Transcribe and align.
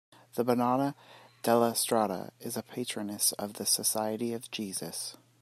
The 0.33 0.43
Madonna 0.43 0.95
Della 1.43 1.75
Strada 1.75 2.31
is 2.39 2.55
the 2.55 2.63
patroness 2.63 3.33
of 3.33 3.53
the 3.53 3.67
Society 3.67 4.33
of 4.33 4.49
Jesus. 4.49 5.15